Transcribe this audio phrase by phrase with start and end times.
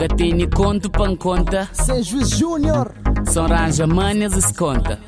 [0.00, 1.68] Gatini conto pan conta.
[1.74, 2.90] Sem juiz júnior.
[3.30, 4.98] São ranja manas esconta.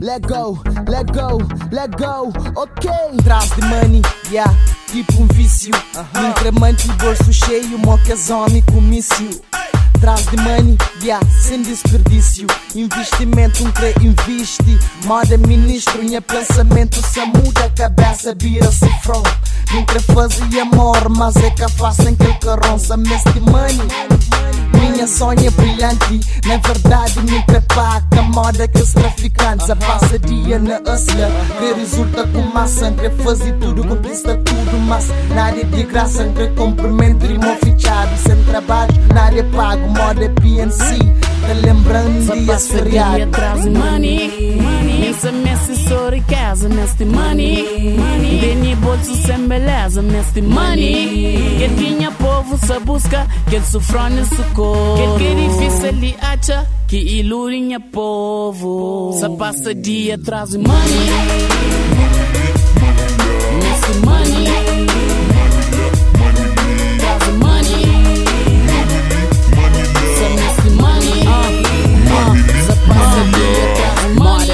[0.00, 1.38] Let go, let go,
[1.72, 2.88] let go, ok.
[3.24, 4.00] Traz de money,
[4.30, 4.48] yeah,
[4.86, 5.74] tipo um vício.
[5.74, 6.30] Uh -huh.
[6.30, 9.28] Incremento e bolso cheio, mocas homem comício.
[10.00, 12.46] Traz de money, yeah, sem desperdício.
[12.76, 14.78] Investimento, um crê, investe.
[15.04, 19.26] Moda ministro, minha pensamento se muda, cabeça vira-se front.
[19.72, 23.88] Nunca fazia amor, mas é capaz sem que ele carronça, de money.
[24.78, 29.70] Minha sonha brilhante, na verdade me paga a moda que os traficantes.
[29.70, 35.08] A passa dia na hustler que resulta com massa, entre fazer tudo, conquista tudo, mas
[35.34, 37.38] nada é de graça, entre cumprimento e
[38.16, 43.28] sem trabalho, nada é pago, moda é PNC, tá lembrando dias feriados.
[43.30, 50.42] traz money, money, essa messa sobre casa, neste money, money, Deni bolso sem beleza, neste
[50.42, 56.98] money, que tinha povo se busca, que sofreu nesse corpo, que difícil ali acha, que
[56.98, 61.08] ilurinha povo, se passa dia traz money,
[63.62, 64.41] nesse money.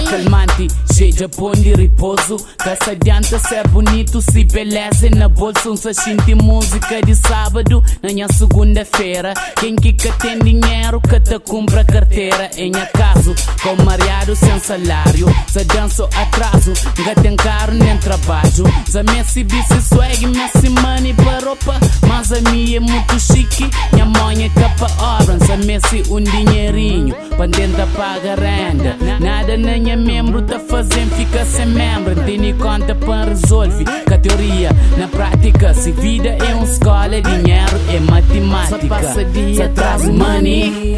[0.09, 5.77] Calmante Seja bom de repouso Que se adianta ser bonito Se beleza na bolsa Um
[5.77, 5.95] se
[6.35, 12.75] música de sábado Na minha segunda-feira Quem que tem dinheiro Que te compra carteira Em
[12.75, 19.45] acaso Com mariado sem salário Se danço atraso Que tem caro nem trabalho Se Messi
[19.45, 24.49] bici swag Messi money para roupa Mas a minha é muito chique Minha mãe é
[24.49, 28.97] capa orange Se Messi um dinheirinho Para tentar pagar renda
[29.59, 32.15] Na minha membro tá fazendo fica sem membro.
[32.25, 33.85] Tem conta para resolver.
[33.85, 38.79] Que teoria na prática Se vida é uma escola Dinheiro é matemática.
[38.81, 40.97] Só passa dia traz money.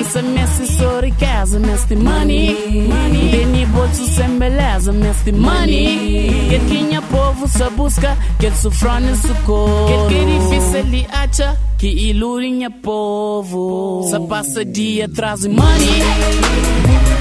[0.00, 2.88] Isso é necessário casa Neste money.
[3.30, 6.48] Tem bolso sem beleza Neste money.
[6.48, 11.56] Que tinha povo se busca Que ele sofreu nesse corpo Que é difícil ele acha?
[11.78, 14.06] Que ilurinha povo.
[14.10, 17.15] Só passa dia traz money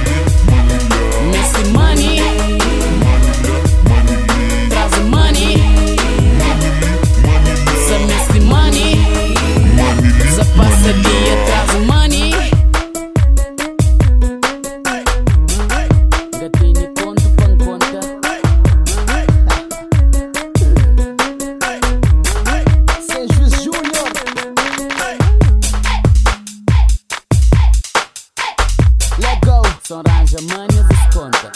[29.88, 31.52] São Ranja, manhas e.